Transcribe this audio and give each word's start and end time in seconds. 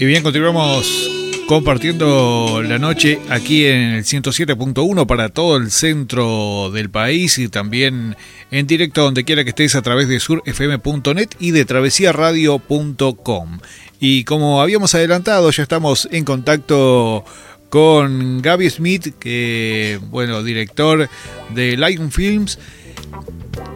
Y 0.00 0.04
bien, 0.04 0.22
continuamos 0.22 1.10
compartiendo 1.48 2.62
la 2.62 2.78
noche 2.78 3.18
aquí 3.30 3.66
en 3.66 3.94
el 3.94 4.04
107.1 4.04 5.06
para 5.06 5.28
todo 5.28 5.56
el 5.56 5.72
centro 5.72 6.70
del 6.70 6.88
país 6.88 7.36
y 7.38 7.48
también 7.48 8.16
en 8.52 8.68
directo 8.68 9.02
donde 9.02 9.24
quiera 9.24 9.42
que 9.42 9.50
estés 9.50 9.74
a 9.74 9.82
través 9.82 10.06
de 10.06 10.20
surfm.net 10.20 11.30
y 11.40 11.50
de 11.50 11.64
travesiaradio.com. 11.64 13.58
Y 13.98 14.22
como 14.22 14.62
habíamos 14.62 14.94
adelantado, 14.94 15.50
ya 15.50 15.64
estamos 15.64 16.08
en 16.12 16.24
contacto 16.24 17.24
con 17.68 18.40
Gaby 18.40 18.70
Smith, 18.70 19.14
que 19.18 19.98
bueno, 20.10 20.44
director 20.44 21.08
de 21.56 21.76
Lion 21.76 22.12
Films, 22.12 22.60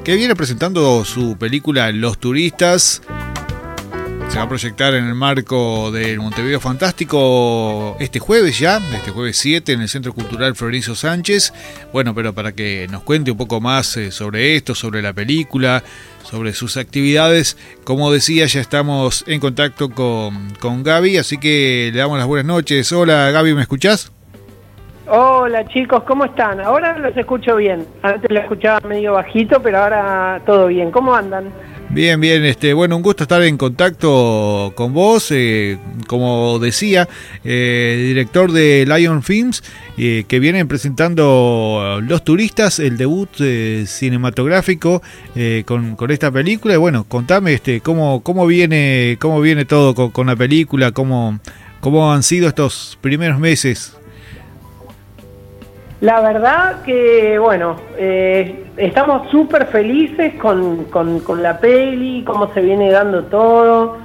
que 0.05 0.15
viene 0.15 0.37
presentando 0.37 1.05
su 1.05 1.37
película 1.37 1.91
Los 1.91 2.19
Turistas 2.19 3.03
se 4.33 4.39
va 4.39 4.45
a 4.45 4.49
proyectar 4.49 4.95
en 4.95 5.05
el 5.05 5.15
marco 5.15 5.91
del 5.91 6.19
Montevideo 6.19 6.59
Fantástico 6.59 7.99
este 8.01 8.19
jueves 8.19 8.59
ya, 8.59 8.79
este 8.95 9.11
jueves 9.11 9.37
7 9.37 9.75
en 9.75 9.83
el 9.83 9.91
Centro 9.91 10.15
Cultural 10.15 10.55
Florencio 10.55 10.95
Sánchez. 10.95 11.53
Bueno, 11.93 12.15
pero 12.15 12.33
para 12.33 12.53
que 12.53 12.87
nos 12.91 13.03
cuente 13.03 13.31
un 13.31 13.37
poco 13.37 13.61
más 13.61 13.95
eh, 13.99 14.11
sobre 14.11 14.57
esto, 14.57 14.75
sobre 14.75 15.03
la 15.03 15.13
película, 15.13 15.83
sobre 16.23 16.55
sus 16.55 16.79
actividades, 16.79 17.59
como 17.85 18.11
decía, 18.11 18.47
ya 18.47 18.63
estamos 18.63 19.23
en 19.29 19.39
contacto 19.39 19.91
con, 19.91 20.55
con 20.59 20.83
Gaby, 20.83 21.19
así 21.19 21.37
que 21.37 21.91
le 21.93 21.99
damos 21.99 22.17
las 22.17 22.27
buenas 22.27 22.47
noches. 22.47 22.91
Hola 22.91 23.31
Gaby, 23.33 23.53
¿me 23.53 23.61
escuchás? 23.61 24.13
Hola 25.09 25.67
chicos, 25.69 26.05
¿cómo 26.05 26.25
están? 26.25 26.59
Ahora 26.59 26.97
los 26.97 27.15
escucho 27.19 27.57
bien. 27.57 27.87
Antes 28.03 28.31
lo 28.31 28.41
escuchaba 28.41 28.81
medio 28.89 29.13
bajito, 29.13 29.61
pero 29.61 29.83
ahora 29.83 30.41
todo 30.47 30.69
bien. 30.69 30.91
¿Cómo 30.91 31.15
andan? 31.15 31.53
Bien, 31.95 32.19
bien, 32.19 32.43
este, 32.47 32.73
bueno, 32.73 32.97
un 32.97 33.03
gusto 33.03 33.25
estar 33.25 33.43
en 33.43 33.59
contacto 33.59 34.73
con 34.75 34.95
vos, 34.95 35.31
eh, 35.31 35.77
como 36.07 36.59
decía, 36.59 37.07
eh, 37.45 38.05
director 38.09 38.51
de 38.51 38.87
Lion 38.87 39.23
Films, 39.23 39.63
eh, 39.99 40.25
que 40.27 40.41
vienen 40.41 40.69
presentando 40.69 42.01
Los 42.03 42.25
Turistas, 42.25 42.79
el 42.79 42.97
debut 42.97 43.29
cinematográfico 43.85 45.03
con, 45.67 45.97
con, 45.97 46.11
esta 46.11 46.31
película. 46.31 46.73
Y 46.73 46.79
bueno, 46.79 47.05
contame 47.05 47.53
este, 47.53 47.83
cómo, 47.83 48.23
cómo 48.23 48.47
viene, 48.47 49.19
cómo 49.21 49.43
viene 49.43 49.67
todo 49.67 49.95
con, 49.95 50.13
con 50.13 50.29
la 50.29 50.37
película, 50.37 50.93
cómo, 50.93 51.41
cómo 51.81 52.11
han 52.11 52.23
sido 52.23 52.49
estos 52.49 52.97
primeros 53.03 53.39
meses. 53.39 53.99
La 56.03 56.21
verdad 56.21 56.83
que, 56.83 57.39
bueno, 57.39 57.77
eh, 57.97 58.65
estamos 58.77 59.31
súper 59.31 59.67
felices 59.67 60.35
con, 60.35 60.85
la 61.41 61.61
peli, 61.61 62.25
cómo 62.27 62.53
se 62.53 62.61
viene 62.61 62.91
dando 62.91 63.27
todo. 63.27 63.99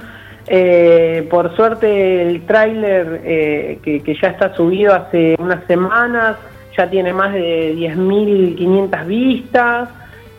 Eh, 0.46 1.26
por 1.28 1.56
suerte 1.56 2.22
el 2.22 2.46
tráiler 2.46 3.22
eh, 3.24 3.80
que, 3.82 4.16
ya 4.22 4.28
está 4.28 4.54
subido 4.54 4.94
hace 4.94 5.34
unas 5.40 5.64
semanas 5.64 6.36
ya 6.76 6.88
tiene 6.88 7.12
más 7.12 7.34
de 7.34 7.74
10.500 7.74 9.06
vistas. 9.06 9.88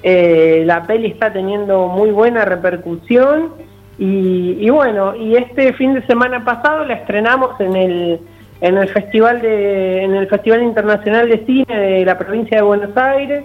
la 0.01 0.83
peli 0.87 1.07
está 1.07 1.33
teniendo 1.33 1.87
muy 1.87 2.11
buena 2.11 2.45
repercusión. 2.45 3.51
y 3.97 4.69
bueno, 4.69 5.13
y 5.13 5.35
este 5.35 5.73
fin 5.73 5.93
de 5.93 6.07
semana 6.07 6.45
pasado 6.45 6.85
la 6.85 6.93
estrenamos 6.93 7.59
en 7.59 7.75
el 7.75 8.19
en 8.61 8.77
el 8.77 8.89
festival 8.89 9.41
de 9.41 10.03
en 10.03 10.15
el 10.15 10.27
festival 10.27 10.63
internacional 10.63 11.29
de 11.29 11.45
cine 11.45 11.77
de 11.77 12.05
la 12.05 12.17
provincia 12.17 12.57
de 12.57 12.63
Buenos 12.63 12.95
Aires 12.97 13.43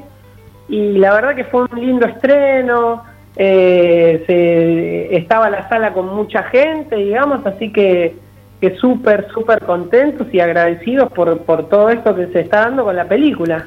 y 0.68 0.98
la 0.98 1.14
verdad 1.14 1.36
que 1.36 1.44
fue 1.44 1.66
un 1.70 1.80
lindo 1.80 2.06
estreno 2.06 3.04
eh, 3.36 4.22
se, 4.26 5.16
estaba 5.16 5.50
la 5.50 5.68
sala 5.68 5.92
con 5.92 6.14
mucha 6.14 6.42
gente 6.44 6.96
digamos 6.96 7.46
así 7.46 7.72
que 7.72 8.16
que 8.60 8.76
súper 8.76 9.28
súper 9.32 9.60
contentos 9.60 10.26
y 10.32 10.40
agradecidos 10.40 11.12
por, 11.12 11.38
por 11.42 11.68
todo 11.68 11.90
esto 11.90 12.14
que 12.14 12.28
se 12.28 12.40
está 12.40 12.62
dando 12.62 12.84
con 12.84 12.96
la 12.96 13.06
película. 13.06 13.66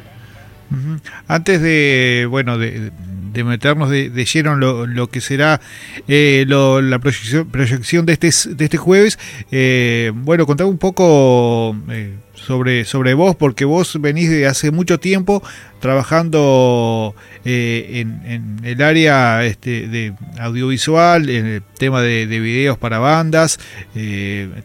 Antes 1.28 1.62
de 1.62 2.28
bueno 2.30 2.58
de 2.58 2.92
de 3.32 3.44
meternos 3.44 3.90
de, 3.90 4.10
lleno 4.26 4.54
en 4.54 4.60
lo, 4.60 4.86
lo, 4.86 5.08
que 5.08 5.22
será 5.22 5.62
eh, 6.08 6.46
la 6.48 7.00
proyección, 7.00 7.48
proyección, 7.48 8.06
de 8.06 8.14
este, 8.14 8.32
de 8.56 8.66
este 8.66 8.78
jueves. 8.78 9.20
Eh, 9.52 10.12
bueno, 10.14 10.46
contame 10.46 10.70
un 10.70 10.78
poco 10.78 11.76
eh, 11.90 12.16
sobre, 12.34 12.86
sobre 12.86 13.14
vos, 13.14 13.36
porque 13.36 13.66
vos 13.66 14.00
venís 14.00 14.30
de 14.30 14.48
hace 14.48 14.72
mucho 14.72 15.00
tiempo 15.00 15.44
trabajando 15.80 17.14
en, 17.46 18.60
el 18.64 18.82
área 18.82 19.44
este, 19.46 19.88
de 19.88 20.14
audiovisual, 20.40 21.30
en 21.30 21.46
el 21.46 21.62
tema 21.78 22.02
de, 22.02 22.26
videos 22.26 22.78
para 22.78 23.00
bandas, 23.00 23.60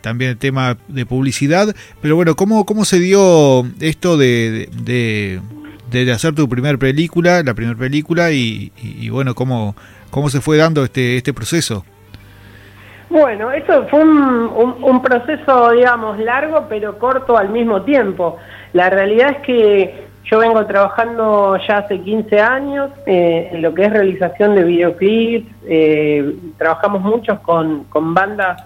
también 0.01 0.33
el 0.33 0.39
tema 0.39 0.79
de 0.89 1.07
publicidad. 1.07 1.75
Pero 2.01 2.17
bueno, 2.17 2.35
¿cómo, 2.35 2.65
cómo 2.65 2.85
se 2.85 2.99
dio 2.99 3.67
esto 3.81 4.17
de 4.17 4.71
de 4.85 5.41
hacer 6.13 6.35
tu 6.35 6.49
primera 6.49 6.79
película, 6.79 7.43
la 7.43 7.55
primera 7.55 7.79
película 7.79 8.31
y, 8.31 8.71
bueno, 9.11 9.35
cómo, 9.35 9.75
cómo 10.11 10.29
se 10.29 10.41
fue 10.41 10.57
dando 10.57 10.85
este, 10.85 11.17
este 11.17 11.33
proceso. 11.33 11.85
Bueno, 13.13 13.51
eso 13.53 13.87
fue 13.89 14.01
un, 14.01 15.03
proceso, 15.03 15.73
digamos, 15.73 16.19
largo 16.19 16.65
pero 16.69 16.99
corto 16.99 17.37
al 17.37 17.51
mismo 17.51 17.83
tiempo. 17.83 18.39
La 18.73 18.89
realidad 18.89 19.33
es 19.33 19.39
que 19.39 20.07
yo 20.25 20.39
vengo 20.39 20.65
trabajando 20.65 21.59
ya 21.69 21.79
hace 21.79 22.01
15 22.01 22.41
años 22.41 22.91
eh, 23.07 23.51
en 23.53 23.61
lo 23.61 23.75
que 23.75 23.85
es 23.85 23.93
realización 23.93 24.55
de 24.55 24.65
videoclips, 24.65 25.47
eh, 25.67 26.37
trabajamos 26.57 27.03
muchos 27.03 27.39
con, 27.41 27.85
con 27.85 28.15
bandas 28.15 28.65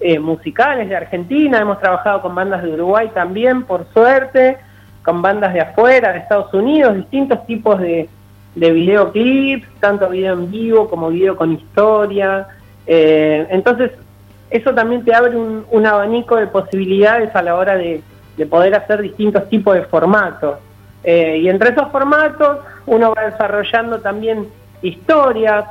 eh, 0.00 0.18
musicales 0.18 0.88
de 0.88 0.96
Argentina, 0.96 1.58
hemos 1.58 1.78
trabajado 1.78 2.22
con 2.22 2.34
bandas 2.34 2.62
de 2.62 2.72
Uruguay 2.72 3.10
también, 3.12 3.64
por 3.64 3.86
suerte 3.92 4.56
con 5.04 5.22
bandas 5.22 5.52
de 5.54 5.60
afuera, 5.60 6.12
de 6.12 6.18
Estados 6.20 6.52
Unidos, 6.54 6.96
distintos 6.96 7.44
tipos 7.46 7.80
de, 7.80 8.08
videoclips, 8.54 9.66
tanto 9.80 10.08
video 10.08 10.34
en 10.34 10.50
vivo 10.50 10.88
como 10.88 11.08
video 11.08 11.36
con 11.36 11.52
historia. 11.52 12.46
Eh, 12.86 13.46
entonces, 13.50 13.92
eso 14.50 14.74
también 14.74 15.04
te 15.04 15.14
abre 15.14 15.36
un, 15.36 15.86
abanico 15.86 16.36
de 16.36 16.46
posibilidades 16.46 17.34
a 17.34 17.42
la 17.42 17.56
hora 17.56 17.76
de, 17.76 18.02
poder 18.50 18.74
hacer 18.74 19.02
distintos 19.02 19.48
tipos 19.48 19.74
de 19.74 19.82
formatos. 19.82 20.58
Eh, 21.04 21.38
y 21.42 21.48
entre 21.48 21.70
esos 21.70 21.90
formatos 21.90 22.58
uno 22.86 23.14
va 23.16 23.22
desarrollando 23.22 24.00
también 24.00 24.48
historias, 24.82 25.64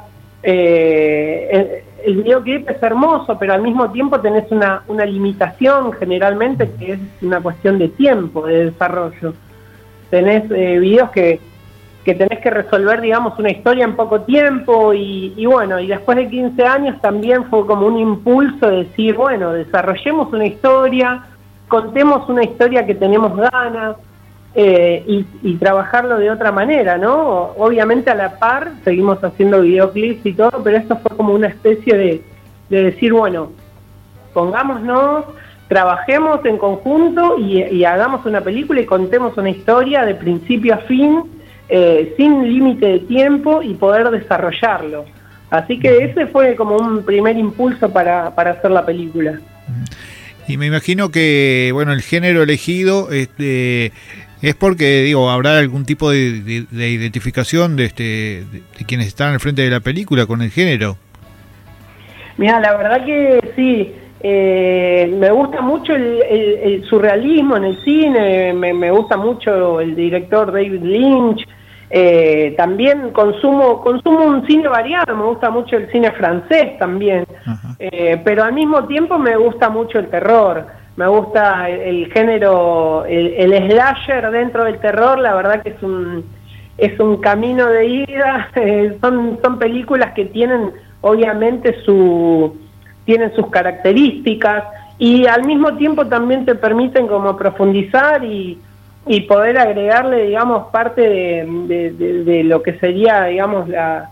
eh, 0.43 1.83
el, 2.03 2.23
videoclip 2.23 2.69
es 2.69 2.81
hermoso, 2.81 3.37
pero 3.37 3.53
al 3.53 3.61
mismo 3.61 3.91
tiempo 3.91 4.19
tenés 4.19 4.51
una, 4.51 4.83
una 4.87 5.05
limitación 5.05 5.93
generalmente 5.93 6.69
que 6.79 6.93
es 6.93 6.99
una 7.21 7.39
cuestión 7.41 7.77
de 7.77 7.89
tiempo, 7.89 8.47
de 8.47 8.65
desarrollo. 8.65 9.33
Tenés 10.09 10.49
eh, 10.51 10.79
videos 10.79 11.11
que, 11.11 11.39
que 12.03 12.15
tenés 12.15 12.39
que 12.39 12.49
resolver, 12.49 13.01
digamos, 13.01 13.37
una 13.37 13.51
historia 13.51 13.85
en 13.85 13.95
poco 13.95 14.21
tiempo 14.21 14.93
y, 14.93 15.33
y, 15.37 15.45
bueno, 15.45 15.79
y 15.79 15.87
después 15.87 16.17
de 16.17 16.27
15 16.27 16.63
años 16.63 17.01
también 17.01 17.45
fue 17.45 17.65
como 17.67 17.85
un 17.85 17.99
impulso 17.99 18.67
de 18.67 18.83
decir, 18.85 19.15
bueno, 19.15 19.53
desarrollemos 19.53 20.33
una 20.33 20.47
historia, 20.47 21.23
contemos 21.67 22.27
una 22.27 22.43
historia 22.43 22.85
que 22.85 22.95
tenemos 22.95 23.35
ganas, 23.37 23.95
eh, 24.53 25.23
y, 25.43 25.53
trabajarlo 25.55 26.17
de 26.17 26.29
otra 26.29 26.51
manera, 26.51 26.97
¿no? 26.97 27.53
Obviamente 27.57 28.09
a 28.09 28.15
la 28.15 28.37
par 28.37 28.73
seguimos 28.83 29.23
haciendo 29.23 29.61
videoclips 29.61 30.25
y 30.25 30.33
todo, 30.33 30.61
pero 30.61 30.77
esto 30.77 30.97
fue 30.97 31.15
como 31.15 31.33
una 31.33 31.47
especie 31.47 31.95
de, 31.97 32.21
decir, 32.69 33.13
bueno, 33.13 33.51
pongámonos, 34.33 35.25
trabajemos 35.69 36.43
en 36.45 36.57
conjunto 36.57 37.37
y, 37.37 37.83
hagamos 37.85 38.25
una 38.25 38.41
película 38.41 38.81
y 38.81 38.85
contemos 38.85 39.37
una 39.37 39.51
historia 39.51 40.03
de 40.03 40.15
principio 40.15 40.73
a 40.73 40.79
fin, 40.79 41.23
eh, 41.69 42.13
sin 42.17 42.43
límite 42.43 42.85
de 42.87 42.99
tiempo 42.99 43.61
y 43.61 43.75
poder 43.75 44.09
desarrollarlo. 44.09 45.05
Así 45.49 45.79
que 45.79 46.05
ese 46.05 46.27
fue 46.27 46.55
como 46.55 46.75
un 46.75 47.03
primer 47.03 47.37
impulso 47.37 47.89
para, 47.89 48.35
para 48.35 48.51
hacer 48.51 48.71
la 48.71 48.85
película. 48.85 49.39
Y 50.47 50.57
me 50.57 50.65
imagino 50.65 51.09
que, 51.09 51.69
bueno, 51.73 51.93
el 51.93 52.01
género 52.01 52.43
elegido 52.43 53.11
este, 53.11 53.93
es 54.41 54.55
porque, 54.55 55.03
digo, 55.03 55.29
habrá 55.29 55.57
algún 55.59 55.85
tipo 55.85 56.09
de, 56.09 56.65
identificación 56.71 57.75
de, 57.75 57.85
este, 57.85 58.03
de, 58.51 58.85
quienes 58.87 59.07
están 59.07 59.33
al 59.33 59.39
frente 59.39 59.61
de 59.61 59.69
la 59.69 59.79
película 59.79 60.25
con 60.25 60.41
el 60.41 60.49
género. 60.49 60.97
Mira, 62.37 62.59
la 62.59 62.75
verdad 62.75 63.05
que 63.05 63.39
sí, 63.55 63.93
Eh, 64.23 65.11
me 65.17 65.31
gusta 65.31 65.61
mucho 65.61 65.95
el, 65.95 66.83
surrealismo 66.87 67.57
en 67.57 67.63
el 67.65 67.83
cine, 67.83 68.53
me, 68.53 68.91
gusta 68.91 69.17
mucho 69.17 69.79
el 69.81 69.95
director 69.95 70.51
David 70.51 70.83
Lynch. 70.83 71.47
Eh, 71.93 72.53
también 72.55 73.09
consumo 73.11 73.81
consumo 73.81 74.23
un 74.23 74.47
cine 74.47 74.67
variado, 74.69 75.13
me 75.17 75.23
gusta 75.23 75.49
mucho 75.49 75.75
el 75.75 75.91
cine 75.91 76.09
francés 76.11 76.77
también, 76.79 77.25
eh, 77.79 78.21
pero 78.23 78.45
al 78.45 78.53
mismo 78.53 78.85
tiempo 78.85 79.17
me 79.17 79.35
gusta 79.35 79.69
mucho 79.69 79.99
el 79.99 80.07
terror, 80.07 80.67
me 80.95 81.07
gusta 81.07 81.69
el, 81.69 82.11
género, 82.11 83.05
el, 83.05 83.71
slasher 83.71 84.29
dentro 84.31 84.65
del 84.65 84.79
terror, 84.79 85.19
la 85.19 85.33
verdad 85.33 85.63
que 85.63 85.69
es 85.69 85.83
un 85.83 86.25
es 86.77 86.99
un 86.99 87.17
camino 87.17 87.67
de 87.67 87.85
ida, 87.85 88.49
son 89.01 89.39
son 89.41 89.59
películas 89.59 90.13
que 90.13 90.25
tienen 90.25 90.71
obviamente 91.01 91.81
su 91.83 92.57
tienen 93.05 93.33
sus 93.35 93.47
características 93.47 94.63
y 94.97 95.25
al 95.25 95.45
mismo 95.45 95.75
tiempo 95.77 96.05
también 96.07 96.45
te 96.45 96.55
permiten 96.55 97.07
como 97.07 97.35
profundizar 97.35 98.23
y, 98.23 98.59
y 99.07 99.21
poder 99.21 99.57
agregarle, 99.57 100.25
digamos, 100.25 100.67
parte 100.71 101.01
de, 101.01 102.43
lo 102.45 102.61
que 102.61 102.77
sería, 102.77 103.23
digamos, 103.25 103.67
la, 103.67 104.11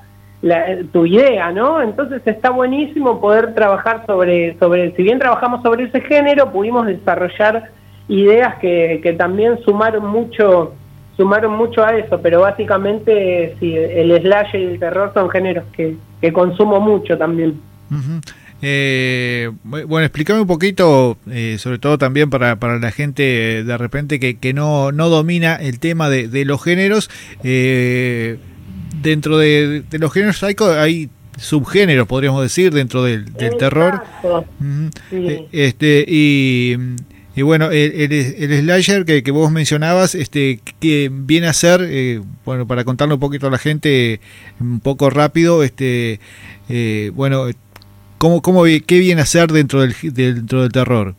tu 0.92 1.06
idea, 1.06 1.52
¿no? 1.52 1.82
Entonces 1.82 2.22
está 2.26 2.50
buenísimo 2.50 3.20
poder 3.20 3.54
trabajar 3.54 4.04
sobre, 4.06 4.58
sobre, 4.58 4.96
si 4.96 5.04
bien 5.04 5.20
trabajamos 5.20 5.62
sobre 5.62 5.86
ese 5.86 6.02
género, 6.02 6.52
pudimos 6.52 6.88
desarrollar 6.88 7.72
ideas 8.08 8.56
que, 8.56 9.02
que 9.04 9.14
también 9.14 9.60
sumaron 9.64 10.08
mucho 10.08 10.74
sumaron 11.18 11.52
mucho 11.58 11.84
a 11.84 11.98
eso, 11.98 12.22
pero 12.22 12.40
básicamente 12.40 13.54
sí, 13.60 13.76
el 13.76 14.18
slash 14.22 14.56
y 14.56 14.64
el 14.64 14.80
terror 14.80 15.12
son 15.14 15.30
géneros 15.30 15.66
que, 15.74 15.98
que 16.22 16.32
consumo 16.32 16.80
mucho 16.80 17.18
también. 17.18 17.60
Eh, 18.62 19.52
bueno, 19.64 20.06
explícame 20.06 20.40
un 20.40 20.48
poquito, 20.48 21.18
eh, 21.30 21.58
sobre 21.60 21.78
todo 21.78 21.98
también 21.98 22.30
para, 22.30 22.56
para 22.56 22.80
la 22.80 22.92
gente 22.92 23.64
de 23.66 23.78
repente 23.78 24.22
que, 24.22 24.38
que 24.38 24.54
no, 24.54 24.94
no 24.94 25.10
domina 25.10 25.56
el 25.56 25.80
tema 25.80 26.10
de, 26.10 26.30
de 26.30 26.46
los 26.46 26.64
géneros. 26.64 27.10
Eh, 27.44 28.38
dentro 29.02 29.38
de, 29.38 29.84
los 29.92 30.14
géneros 30.14 30.42
hay, 30.44 30.56
hay 30.78 31.10
subgéneros, 31.38 32.08
podríamos 32.08 32.42
decir, 32.42 32.74
dentro 32.74 33.04
del, 33.04 33.34
del 33.34 33.58
terror. 33.58 34.04
Eh, 35.12 35.48
este 35.52 36.06
y, 36.08 36.76
y 37.36 37.42
bueno, 37.42 37.72
el, 37.72 38.12
el, 38.12 38.60
slasher 38.62 39.06
que, 39.06 39.24
que, 39.24 39.32
vos 39.32 39.52
mencionabas, 39.52 40.16
este 40.16 40.62
que 40.80 41.10
viene 41.12 41.48
a 41.48 41.54
ser, 41.54 41.82
eh, 41.84 42.22
bueno, 42.46 42.68
para 42.68 42.84
contarle 42.84 43.16
un 43.16 43.20
poquito 43.20 43.48
a 43.48 43.52
la 43.52 43.58
gente, 43.58 44.22
un 44.60 44.80
poco 44.80 45.10
rápido, 45.10 45.64
este 45.64 46.20
eh, 46.70 47.12
bueno 47.16 47.48
¿Cómo, 48.20 48.42
cómo, 48.42 48.66
¿Qué 48.66 49.00
viene 49.00 49.22
a 49.22 49.26
ser 49.26 49.50
dentro 49.50 49.80
del, 49.80 49.96
dentro 50.12 50.62
del 50.62 50.74
terror? 50.74 51.16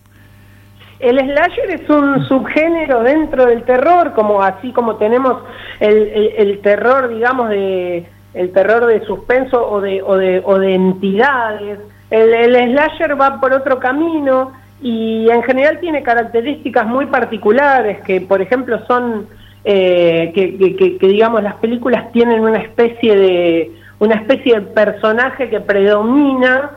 El 1.01 1.19
slasher 1.19 1.71
es 1.71 1.89
un 1.89 2.25
subgénero 2.27 3.03
dentro 3.03 3.47
del 3.47 3.63
terror, 3.63 4.13
como 4.13 4.43
así 4.43 4.71
como 4.73 4.97
tenemos 4.97 5.43
el, 5.81 6.61
terror, 6.63 7.09
digamos, 7.09 7.49
de 7.49 8.07
el 8.35 8.53
terror 8.53 8.87
de 8.87 9.05
suspenso 9.07 9.67
o 9.69 9.81
de, 9.81 10.03
o 10.03 10.17
de, 10.17 10.43
o 10.45 10.59
de 10.59 10.75
entidades. 10.75 11.79
El, 12.11 12.55
slasher 12.73 13.19
va 13.19 13.41
por 13.41 13.53
otro 13.55 13.79
camino 13.79 14.53
y 14.83 15.29
en 15.31 15.43
general 15.43 15.81
tiene 15.81 16.03
características 16.03 16.87
muy 16.87 17.07
particulares 17.07 18.03
que, 18.03 18.21
por 18.21 18.43
ejemplo, 18.43 18.85
son 18.87 19.27
eh, 19.65 20.33
que, 20.35 20.57
que, 20.59 20.99
que, 20.99 21.07
digamos 21.07 21.43
las 21.43 21.55
películas 21.57 22.11
tienen 22.13 22.41
una 22.41 22.59
especie 22.59 23.15
de 23.15 23.71
una 23.99 24.15
especie 24.15 24.55
de 24.55 24.63
personaje 24.63 25.51
que 25.51 25.61
predomina 25.61 26.71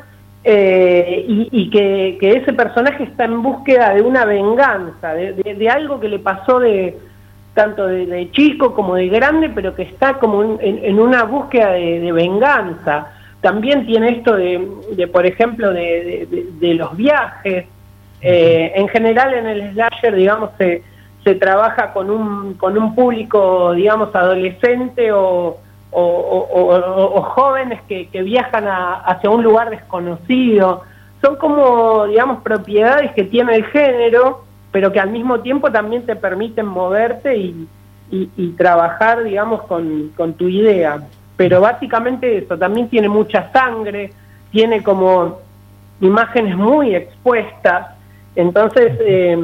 eh, 0.45 1.25
y, 1.27 1.69
que, 1.69 2.17
ese 2.19 2.53
personaje 2.53 3.03
está 3.03 3.25
en 3.25 3.41
búsqueda 3.41 3.93
de 3.93 4.01
una 4.01 4.25
venganza, 4.25 5.13
de, 5.13 5.69
algo 5.69 5.99
que 5.99 6.09
le 6.09 6.19
pasó 6.19 6.59
de 6.59 6.97
tanto 7.53 7.87
de, 7.87 8.29
chico 8.31 8.73
como 8.73 8.95
de 8.95 9.07
grande, 9.07 9.49
pero 9.49 9.75
que 9.75 9.83
está 9.83 10.15
como 10.15 10.59
en, 10.59 10.99
una 10.99 11.23
búsqueda 11.23 11.71
de, 11.71 12.11
venganza. 12.11 13.07
También 13.41 13.85
tiene 13.85 14.17
esto 14.17 14.35
de, 14.35 15.07
por 15.11 15.25
ejemplo, 15.25 15.71
de, 15.71 16.73
los 16.75 16.95
viajes. 16.97 17.65
Eh, 18.21 18.71
en 18.75 18.87
general 18.87 19.33
en 19.33 19.47
el 19.47 19.73
slasher, 19.73 20.15
digamos, 20.15 20.51
se, 20.57 20.81
se 21.23 21.35
trabaja 21.35 21.91
con 21.91 22.09
un, 22.09 22.53
con 22.53 22.77
un 22.77 22.95
público, 22.95 23.73
digamos, 23.73 24.15
adolescente 24.15 25.11
o, 25.11 25.57
o, 25.93 27.21
jóvenes 27.35 27.81
que, 27.87 28.07
viajan 28.23 28.65
hacia 28.67 29.29
un 29.29 29.43
lugar 29.43 29.69
desconocido. 29.69 30.83
Son 31.21 31.35
como, 31.37 32.05
digamos, 32.07 32.41
propiedades 32.43 33.11
que 33.13 33.23
tiene 33.23 33.55
el 33.55 33.65
género, 33.65 34.43
pero 34.71 34.91
que 34.91 34.99
al 34.99 35.09
mismo 35.09 35.39
tiempo 35.39 35.71
también 35.71 36.05
te 36.05 36.15
permiten 36.15 36.65
moverte 36.65 37.35
y, 37.37 37.67
trabajar, 38.57 39.23
digamos, 39.23 39.63
con, 39.63 40.33
tu 40.37 40.47
idea. 40.47 41.01
Pero 41.35 41.61
básicamente 41.61 42.37
eso, 42.37 42.57
también 42.57 42.89
tiene 42.89 43.09
mucha 43.09 43.51
sangre, 43.51 44.11
tiene 44.51 44.83
como 44.83 45.39
imágenes 45.99 46.55
muy 46.55 46.95
expuestas, 46.95 47.87
entonces 48.35 48.93
eh, 48.99 49.35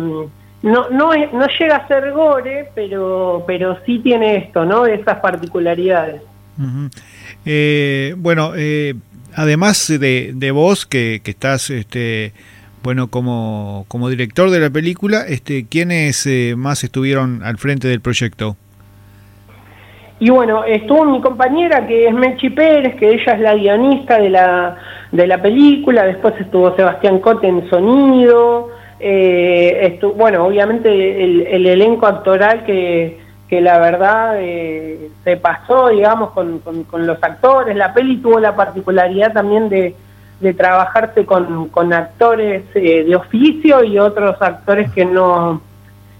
no, 0.62 0.90
no, 0.90 1.12
no 1.16 1.48
llega 1.58 1.78
a 1.78 1.88
ser 1.88 2.12
gore, 2.12 2.70
pero, 2.76 3.44
pero 3.48 3.78
sí 3.86 4.00
tiene 4.00 4.38
esto, 4.38 4.66
¿no? 4.66 4.86
Esas 4.86 5.20
particularidades. 5.20 6.22
Eh, 7.46 8.16
bueno, 8.18 8.52
eh, 8.56 8.96
además 9.36 9.88
de, 9.88 10.32
de 10.34 10.52
vos, 10.52 10.86
que, 10.86 11.22
que, 11.24 11.32
estás, 11.32 11.70
este, 11.70 12.34
bueno, 12.84 13.08
como, 13.08 13.86
como 13.88 14.10
director 14.10 14.50
de 14.50 14.60
la 14.60 14.70
película, 14.70 15.24
este, 15.28 15.66
¿quiénes 15.68 16.26
eh, 16.26 16.56
más 16.58 16.84
estuvieron 16.84 17.44
al 17.44 17.58
frente 17.58 17.88
del 17.88 18.02
proyecto? 18.02 18.56
Y 20.20 20.30
bueno, 20.32 20.66
estuvo 20.66 21.06
mi 21.06 21.22
compañera 21.22 21.88
que 21.88 22.08
es 22.08 22.14
Mechi 22.14 22.50
Pérez, 22.50 22.96
que 22.96 23.14
ella 23.14 23.34
es 23.34 23.40
la 23.40 23.56
guionista 23.56 24.20
de 24.20 24.30
la, 24.30 24.78
de 25.14 25.28
la 25.28 25.42
película, 25.42 26.04
después 26.04 26.34
estuvo 26.42 26.76
Sebastián 26.76 27.20
Cote 27.20 27.48
en 27.48 27.70
sonido, 27.70 28.70
estuvo, 29.00 30.12
bueno, 30.16 30.46
obviamente 30.46 31.24
el 31.24 31.66
elenco 31.66 32.06
actoral 32.06 32.66
que, 32.66 33.29
que 33.50 33.62
la 33.62 33.80
verdad 33.80 34.36
eh, 34.40 35.10
se 35.24 35.36
pasó, 35.38 35.90
digamos, 35.90 36.32
con, 36.32 36.60
con, 36.60 37.08
los 37.08 37.22
actores. 37.24 37.76
La 37.76 37.94
peli 37.94 38.18
tuvo 38.18 38.40
la 38.40 38.56
particularidad 38.56 39.34
también 39.34 39.70
de, 39.70 39.96
de 40.40 40.54
trabajarse 40.54 41.26
con, 41.26 41.70
con 41.70 41.92
actores 41.92 42.64
eh, 42.76 43.04
de 43.04 43.16
oficio 43.16 43.84
y 43.84 43.98
otros 43.98 44.40
actores 44.42 44.92
que 44.92 45.06
no 45.06 45.62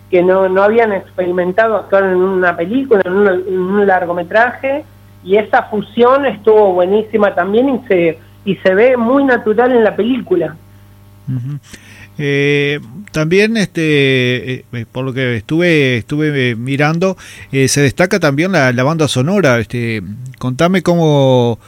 que 0.10 0.24
no, 0.24 0.50
no 0.50 0.64
habían 0.64 0.92
experimentado 0.92 1.76
actuar 1.76 2.06
en 2.06 2.16
una 2.16 2.58
película, 2.58 3.02
en 3.06 3.14
un, 3.14 3.86
largometraje, 3.86 4.84
y 5.24 5.38
esa 5.38 5.64
fusión 5.64 6.26
estuvo 6.26 6.74
buenísima 6.74 7.36
también 7.36 7.70
y 7.70 7.88
se, 7.88 8.20
y 8.44 8.56
se 8.56 8.74
ve 8.74 8.98
muy 8.98 9.24
natural 9.24 9.72
en 9.72 9.84
la 9.84 9.96
película. 9.96 10.56
Eh, 12.22 12.82
también, 13.14 13.56
este, 13.56 14.54
eh, 14.54 14.66
eh, 14.74 14.86
por 14.92 15.06
lo 15.06 15.14
que 15.14 15.38
estuve 15.38 15.96
estuve 15.98 16.56
mirando, 16.58 17.16
se 17.50 17.82
destaca 17.82 18.20
también 18.20 18.52
la, 18.52 18.84
banda 18.84 19.08
sonora. 19.08 19.58
Este, 19.60 20.02
contame 20.38 20.84
cómo 20.84 21.60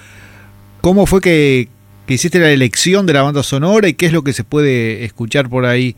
cómo 0.81 1.05
fue 1.05 1.21
que, 1.21 1.69
hiciste 2.07 2.39
la 2.39 2.49
elección 2.49 3.05
de 3.05 3.13
la 3.13 3.21
banda 3.21 3.43
sonora 3.43 3.87
y 3.87 3.93
qué 3.93 4.07
es 4.07 4.13
lo 4.13 4.23
que 4.23 4.33
se 4.33 4.43
puede 4.43 5.05
escuchar 5.05 5.47
por 5.47 5.65
ahí 5.65 5.95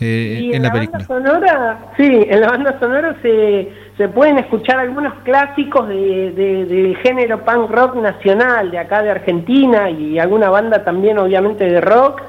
en, 0.00 0.62
la, 0.62 0.70
película. 0.70 1.04
Banda 1.08 1.30
sonora, 1.30 1.78
sí, 1.96 2.26
en 2.28 2.40
la 2.40 2.50
banda 2.50 2.78
sonora 2.78 3.16
se, 3.22 3.72
se 3.96 4.08
pueden 4.08 4.38
escuchar 4.38 4.78
algunos 4.78 5.14
clásicos 5.24 5.88
de, 5.88 6.30
del 6.32 6.96
género 6.98 7.44
punk 7.44 7.68
rock 7.70 7.96
nacional 7.96 8.70
de 8.70 8.78
acá 8.78 9.02
de 9.02 9.10
Argentina 9.10 9.90
y 9.90 10.20
alguna 10.20 10.48
banda 10.50 10.84
también, 10.84 11.18
obviamente, 11.18 11.64
de 11.64 11.80
rock. 11.80 12.22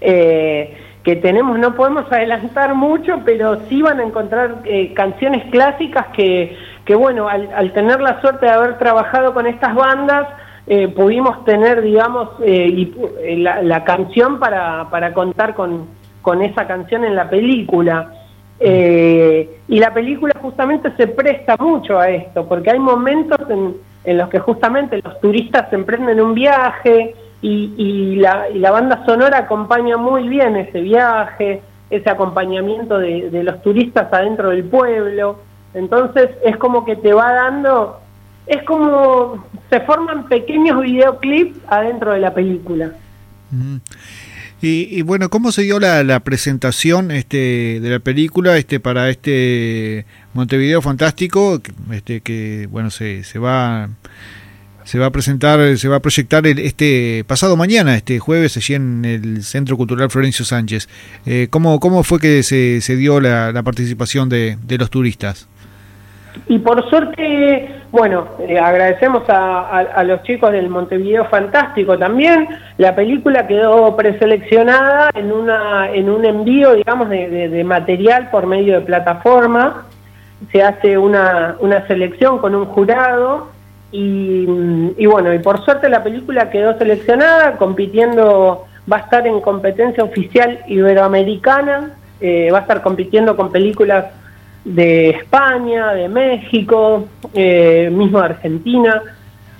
Eh, 0.00 0.76
que 1.02 1.16
tenemos, 1.16 1.58
no 1.58 1.74
podemos 1.74 2.12
adelantar 2.12 2.74
mucho, 2.74 3.22
pero 3.24 3.58
sí 3.68 3.80
van 3.80 4.00
a 4.00 4.04
encontrar 4.04 4.56
eh, 4.64 4.92
canciones 4.92 5.50
clásicas 5.50 6.08
que, 6.08 6.54
que 6.84 6.94
bueno, 6.94 7.26
al, 7.26 7.72
tener 7.72 8.02
la 8.02 8.20
suerte 8.20 8.44
de 8.44 8.52
haber 8.52 8.76
trabajado 8.76 9.32
con 9.32 9.46
estas 9.46 9.74
bandas, 9.74 10.28
eh, 10.66 10.88
pudimos 10.88 11.42
tener, 11.46 11.80
digamos, 11.80 12.28
y, 12.44 12.92
la, 13.38 13.82
canción 13.84 14.38
para, 14.38 14.90
para 14.90 15.14
contar 15.14 15.54
con, 15.54 15.86
con, 16.20 16.42
esa 16.42 16.66
canción 16.66 17.02
en 17.04 17.16
la 17.16 17.30
película. 17.30 18.12
y 18.60 19.78
la 19.78 19.94
película 19.94 20.34
justamente 20.38 20.92
se 20.98 21.06
presta 21.06 21.56
mucho 21.58 21.98
a 21.98 22.10
esto, 22.10 22.46
porque 22.46 22.72
hay 22.72 22.78
momentos 22.78 23.40
en, 23.48 23.74
en 24.04 24.18
los 24.18 24.28
que 24.28 24.38
justamente 24.38 25.00
los 25.02 25.18
turistas 25.20 25.72
emprenden 25.72 26.20
un 26.20 26.34
viaje, 26.34 27.14
y, 27.42 28.16
la, 28.16 28.46
la, 28.54 28.70
banda 28.70 29.04
sonora 29.06 29.38
acompaña 29.38 29.96
muy 29.96 30.28
bien 30.28 30.56
ese 30.56 30.80
viaje, 30.80 31.62
ese 31.88 32.10
acompañamiento 32.10 32.98
de, 32.98 33.42
los 33.42 33.62
turistas 33.62 34.12
adentro 34.12 34.50
del 34.50 34.64
pueblo. 34.64 35.40
Entonces 35.72 36.30
es 36.44 36.56
como 36.56 36.84
que 36.84 36.96
te 36.96 37.12
va 37.12 37.32
dando, 37.32 38.00
es 38.46 38.62
como 38.64 39.46
se 39.70 39.80
forman 39.80 40.28
pequeños 40.28 40.82
videoclips 40.82 41.58
adentro 41.68 42.12
de 42.12 42.20
la 42.20 42.34
película. 42.34 42.92
Y, 44.62 45.00
bueno, 45.02 45.30
¿cómo 45.30 45.52
se 45.52 45.62
dio 45.62 45.80
la, 45.80 46.20
presentación 46.20 47.10
este, 47.10 47.80
de 47.80 47.88
la 47.88 48.00
película 48.00 48.58
este, 48.58 48.78
para 48.78 49.08
este 49.08 50.04
Montevideo 50.34 50.82
Fantástico? 50.82 51.62
Este, 51.90 52.20
que 52.20 52.68
bueno, 52.70 52.90
se, 52.90 53.24
se 53.24 53.38
va 53.38 53.88
se 54.90 54.98
va 54.98 55.06
a 55.06 55.10
presentar, 55.10 55.76
se 55.76 55.88
va 55.88 55.96
a 55.96 56.00
proyectar 56.00 56.44
el, 56.48 56.58
este 56.58 57.22
pasado 57.24 57.56
mañana, 57.56 57.94
este 57.94 58.18
jueves, 58.18 58.56
allí 58.56 58.74
en 58.74 59.04
el 59.04 59.44
Centro 59.44 59.76
Cultural 59.76 60.10
Florencio 60.10 60.44
Sánchez. 60.44 60.88
Eh, 61.26 61.46
¿cómo, 61.48 61.78
¿Cómo 61.78 62.02
fue 62.02 62.18
que 62.18 62.42
se, 62.42 62.80
se 62.80 62.96
dio 62.96 63.20
la, 63.20 63.52
participación 63.62 64.28
de, 64.28 64.58
de, 64.60 64.78
los 64.78 64.90
turistas? 64.90 65.48
Y 66.48 66.58
por 66.58 66.90
suerte, 66.90 67.72
bueno, 67.92 68.30
eh, 68.40 68.58
agradecemos 68.58 69.22
a, 69.28 70.02
los 70.02 70.24
chicos 70.24 70.50
del 70.50 70.68
Montevideo 70.68 71.24
Fantástico 71.26 71.96
también. 71.96 72.48
La 72.76 72.96
película 72.96 73.46
quedó 73.46 73.94
preseleccionada 73.94 75.10
en, 75.14 75.30
una, 75.30 75.88
en 75.92 76.10
un 76.10 76.24
envío, 76.24 76.72
digamos, 76.72 77.08
de, 77.10 77.48
de 77.48 77.62
material 77.62 78.28
por 78.32 78.44
medio 78.48 78.80
de 78.80 78.86
plataforma. 78.86 79.86
Se 80.50 80.60
hace 80.64 80.98
una, 80.98 81.54
una 81.60 81.86
selección 81.86 82.38
con 82.38 82.56
un 82.56 82.64
jurado 82.66 83.59
y, 83.92 85.06
bueno, 85.06 85.34
y 85.34 85.38
por 85.40 85.64
suerte 85.64 85.88
la 85.88 86.02
película 86.02 86.50
quedó 86.50 86.78
seleccionada, 86.78 87.56
compitiendo, 87.56 88.66
va 88.90 88.98
a 88.98 89.00
estar 89.00 89.26
en 89.26 89.40
competencia 89.40 90.04
oficial 90.04 90.60
iberoamericana, 90.68 91.90
eh, 92.20 92.50
va 92.52 92.58
a 92.58 92.60
estar 92.62 92.82
compitiendo 92.82 93.36
con 93.36 93.50
películas 93.50 94.06
de 94.64 95.10
España, 95.10 95.92
de 95.92 96.08
México, 96.08 97.08
eh, 97.34 97.90
mismo 97.92 98.20
de 98.20 98.24
Argentina. 98.26 99.02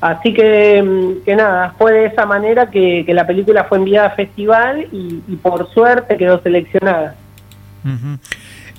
Así 0.00 0.32
que, 0.32 1.16
que, 1.24 1.36
nada, 1.36 1.74
fue 1.76 1.92
de 1.92 2.06
esa 2.06 2.24
manera 2.24 2.70
que, 2.70 3.04
la 3.08 3.26
película 3.26 3.64
fue 3.64 3.78
enviada 3.78 4.08
a 4.08 4.10
festival 4.10 4.86
y, 4.92 5.36
por 5.42 5.68
suerte 5.72 6.16
quedó 6.16 6.40
seleccionada. 6.40 7.16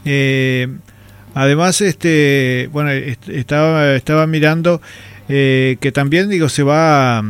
Eh, 0.06 0.68
además, 1.36 1.82
este, 1.82 2.70
bueno, 2.72 2.90
estaba, 2.92 3.94
estaba 3.94 4.26
mirando 4.26 4.82
eh, 5.34 5.78
que 5.80 5.94
también 5.94 6.28
digo 6.30 6.50
se 6.50 6.62
va 6.62 7.24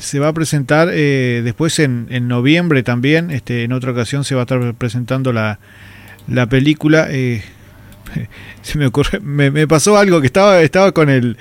se 0.00 0.18
va 0.18 0.28
a 0.28 0.32
presentar 0.32 0.88
eh, 0.90 1.42
después 1.44 1.78
en, 1.80 2.06
en, 2.08 2.26
noviembre 2.26 2.82
también 2.82 3.30
este 3.30 3.64
en 3.64 3.72
otra 3.72 3.92
ocasión 3.92 4.24
se 4.24 4.34
va 4.34 4.40
a 4.40 4.44
estar 4.44 4.72
presentando 4.72 5.34
la, 5.34 5.58
la 6.28 6.46
película 6.46 7.08
eh, 7.10 7.42
se 8.62 8.78
me 8.78 8.86
ocurre 8.86 9.20
me, 9.20 9.68
pasó 9.68 9.98
algo 9.98 10.22
que 10.22 10.28
estaba 10.28 10.62
estaba 10.62 10.92
con 10.92 11.10
el 11.10 11.36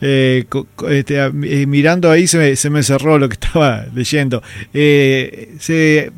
este, 0.00 1.30
mirando 1.30 2.10
ahí 2.10 2.26
se 2.26 2.36
me, 2.36 2.56
se 2.56 2.68
me 2.68 2.82
cerró 2.82 3.16
lo 3.20 3.28
que 3.28 3.34
estaba 3.40 3.86
leyendo. 3.94 4.42
Se, 4.72 6.10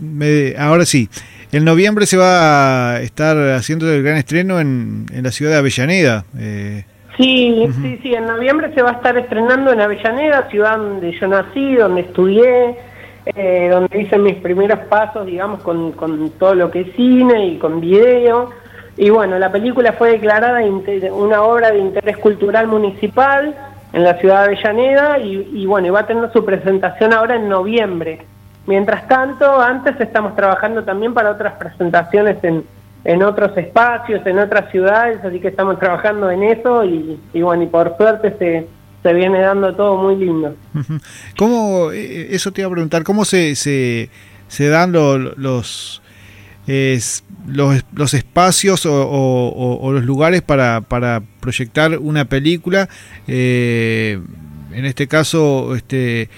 ahora 0.59 0.87
sí 0.87 1.11
en 1.52 1.64
noviembre 1.66 2.07
se 2.07 2.16
va 2.16 2.95
a 2.95 3.02
estar 3.02 3.37
haciendo 3.50 3.93
el 3.93 4.02
gran 4.02 4.16
estreno 4.16 4.61
en, 4.61 5.05
en 5.12 5.25
la 5.25 5.31
ciudad 5.31 5.52
de 5.52 5.59
Avellaneda 5.59 6.25
Sí, 7.16 7.66
sí, 7.80 7.99
sí, 8.02 8.14
en 8.14 8.26
noviembre 8.26 8.75
se 8.75 8.82
va 8.82 8.90
a 8.90 8.94
estar 8.94 9.16
estrenando 9.16 9.73
en 9.73 9.80
Avellaneda, 9.80 10.49
ciudad 10.50 10.76
donde 10.76 11.12
yo 11.18 11.26
nací, 11.26 11.75
donde 11.75 12.02
estudié, 12.02 12.76
eh, 13.25 13.68
donde 13.70 14.02
hice 14.02 14.18
mis 14.18 14.35
primeros 14.37 14.80
pasos, 14.80 15.25
digamos, 15.25 15.62
con, 15.62 15.92
con 15.92 16.30
todo 16.32 16.54
lo 16.54 16.70
que 16.70 16.82
es 16.82 16.92
cine 16.94 17.46
y 17.46 17.58
con 17.58 17.80
video. 17.80 18.50
Y 18.99 19.08
bueno, 19.08 19.38
la 19.38 19.50
película 19.50 19.92
fue 19.92 20.11
declarada 20.11 20.61
una 21.11 21.42
obra 21.42 21.70
de 21.70 21.78
interés 21.78 22.18
cultural 22.18 22.66
municipal 22.66 23.54
en 23.94 24.04
la 24.04 24.14
ciudad 24.18 24.40
de 24.40 24.56
Avellaneda 24.56 25.18
y, 25.18 25.50
y 25.54 25.64
bueno, 25.64 25.87
y 25.87 25.90
va 25.90 26.00
a 26.00 26.06
tener 26.06 26.30
su 26.32 26.44
presentación 26.44 27.14
ahora 27.14 27.37
en 27.37 27.49
noviembre. 27.49 28.20
Mientras 28.66 29.08
tanto, 29.08 29.58
antes 29.61 29.99
estamos 30.00 30.37
trabajando 30.37 30.85
también 30.85 31.14
para 31.14 31.30
otras 31.30 31.54
presentaciones 31.54 32.42
en, 32.44 32.64
en 33.07 33.23
otros 33.23 33.57
espacios, 33.57 34.27
en 34.27 34.39
otras 34.41 34.71
ciudades, 34.73 35.25
así 35.25 35.39
que 35.39 35.49
estamos 35.49 35.79
trabajando 35.79 36.29
en 36.29 36.43
eso 36.43 36.85
y, 36.85 37.19
bueno, 37.41 37.63
y 37.63 37.67
por 37.69 37.97
suerte 37.97 38.35
se, 38.37 38.67
se 39.03 39.13
viene 39.13 39.41
dando 39.41 39.73
todo 39.75 40.03
muy 40.03 40.17
lindo. 40.17 40.57
¿Cómo, 41.39 41.93
eh, 41.93 42.35
eso 42.35 42.53
te 42.53 42.63
iba 42.63 42.69
a 42.69 42.73
preguntar, 42.73 43.05
cómo 43.05 43.25
se, 43.25 43.55
se, 43.55 44.11
se 44.49 44.69
dan 44.69 44.91
los, 44.91 45.39
los, 45.39 46.03
los, 47.47 48.15
espacios 48.15 48.83
o, 48.87 49.91
los 49.93 50.05
lugares 50.05 50.43
para, 50.43 50.81
para 50.81 51.23
proyectar 51.39 51.99
una 51.99 52.25
película? 52.25 52.89
Eh, 53.29 54.19
en 54.73 54.85
este 54.85 55.07
caso, 55.07 55.77
este, 55.77 56.29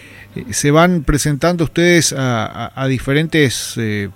se 0.51 0.71
van 0.71 1.03
presentando 1.03 1.65
ustedes 1.65 2.13
a, 2.13 2.73
a, 2.79 2.87
diferentes... 2.89 3.75
Eh, 3.79 4.11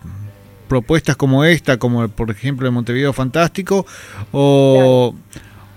propuestas 0.73 1.17
como 1.17 1.45
esta, 1.45 1.77
como 1.77 2.09
por 2.09 2.31
ejemplo 2.31 2.67
el 2.67 2.73
Montevideo 2.73 3.13
Fantástico, 3.13 3.85
o, 4.33 5.15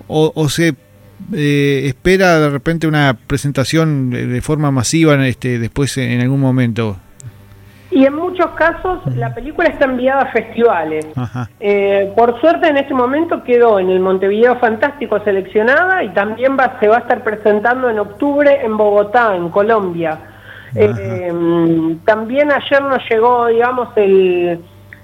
o, 0.07 0.49
se 0.49 0.73
eh, 1.33 1.81
espera 1.87 2.39
de 2.39 2.49
repente 2.49 2.87
una 2.87 3.17
presentación 3.27 4.09
de 4.09 4.41
forma 4.41 4.71
masiva 4.71 5.15
este, 5.27 5.59
después 5.59 5.97
en 5.97 6.21
algún 6.21 6.39
momento? 6.39 6.95
Y 7.91 8.05
en 8.05 8.15
muchos 8.15 8.51
casos 8.51 9.01
la 9.17 9.35
película 9.35 9.67
está 9.67 9.83
enviada 9.83 10.21
a 10.21 10.31
festivales. 10.31 11.05
Eh, 11.59 12.13
por 12.15 12.39
suerte 12.39 12.69
en 12.69 12.77
este 12.77 12.93
momento 12.93 13.43
quedó 13.43 13.79
en 13.79 13.89
el 13.89 13.99
Montevideo 13.99 14.55
Fantástico 14.59 15.19
seleccionada 15.25 16.05
y 16.05 16.09
también 16.13 16.55
va, 16.57 16.79
se 16.79 16.87
va 16.87 16.95
a 16.95 16.99
estar 16.99 17.21
presentando 17.21 17.89
en 17.89 17.99
octubre 17.99 18.61
en 18.63 18.77
Bogotá, 18.77 19.35
en 19.35 19.49
Colombia. 19.49 20.19
Eh, 20.73 21.97
también 22.05 22.51
ayer 22.51 22.81
nos 22.81 23.01
llegó, 23.09 23.47
digamos, 23.47 23.89
el, 23.95 24.59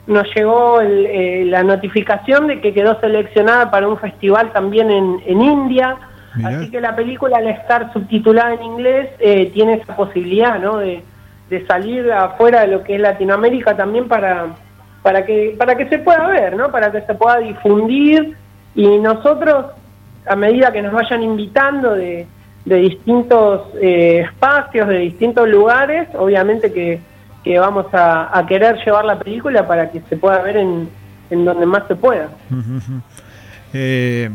nos 0.07 0.27
llegó 0.35 0.81
eh, 0.81 1.43
la 1.45 1.63
notificación 1.63 2.47
de 2.47 2.59
que 2.59 2.73
quedó 2.73 2.99
seleccionada 2.99 3.69
para 3.69 3.87
un 3.87 3.97
festival 3.97 4.51
también 4.51 4.89
en, 4.89 5.21
en 5.25 5.41
India. 5.41 5.97
Así 6.43 6.71
que 6.71 6.79
la 6.79 6.95
película, 6.95 7.37
al 7.37 7.47
estar 7.47 7.91
subtitulada 7.91 8.53
en 8.53 8.63
inglés, 8.63 9.09
eh, 9.19 9.51
tiene 9.53 9.73
esa 9.73 9.95
posibilidad 9.95 10.59
¿no? 10.59 10.77
de, 10.77 11.03
de, 11.49 11.65
salir 11.65 12.09
afuera 12.09 12.61
de 12.61 12.67
lo 12.67 12.83
que 12.83 12.95
es 12.95 13.01
Latinoamérica 13.01 13.75
también 13.75 14.07
para, 14.07 14.47
para, 15.03 15.25
que, 15.25 15.55
para 15.57 15.75
que 15.75 15.89
se 15.89 15.99
pueda 15.99 16.27
ver, 16.27 16.55
¿no? 16.55 16.71
para 16.71 16.89
que 16.89 17.01
se 17.01 17.13
pueda 17.15 17.39
difundir. 17.39 18.37
Y 18.75 18.97
nosotros, 18.99 19.65
a 20.25 20.35
medida 20.37 20.71
que 20.71 20.81
nos 20.81 20.93
vayan 20.93 21.21
invitando 21.21 21.95
de, 21.95 22.25
de 22.63 22.75
distintos 22.77 23.67
eh, 23.81 24.21
espacios, 24.25 24.87
de 24.87 24.99
distintos 24.99 25.49
lugares, 25.49 26.07
obviamente 26.15 26.71
que 26.71 27.01
que 27.43 27.57
vamos 27.59 27.87
a, 27.93 28.45
querer 28.47 28.77
llevar 28.85 29.05
la 29.05 29.17
película 29.17 29.67
para 29.67 29.91
que 29.91 30.01
se 30.09 30.17
pueda 30.17 30.41
ver 30.41 30.57
en, 30.57 30.89
en 31.29 31.45
donde 31.45 31.65
más 31.65 31.87
se 31.87 31.95
pueda. 31.95 32.29
Eh, 33.73 34.29